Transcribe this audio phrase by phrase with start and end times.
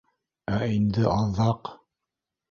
[0.51, 1.71] Ә инде аҙаҡ